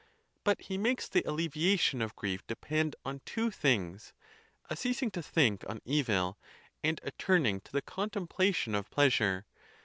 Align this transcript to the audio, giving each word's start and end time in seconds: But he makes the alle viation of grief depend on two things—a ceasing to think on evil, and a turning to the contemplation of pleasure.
But 0.43 0.61
he 0.61 0.79
makes 0.79 1.07
the 1.07 1.23
alle 1.27 1.37
viation 1.47 2.03
of 2.03 2.15
grief 2.15 2.41
depend 2.47 2.95
on 3.05 3.21
two 3.23 3.51
things—a 3.51 4.75
ceasing 4.75 5.11
to 5.11 5.21
think 5.21 5.63
on 5.69 5.79
evil, 5.85 6.39
and 6.83 6.99
a 7.03 7.11
turning 7.19 7.61
to 7.61 7.71
the 7.71 7.83
contemplation 7.83 8.73
of 8.73 8.89
pleasure. 8.89 9.45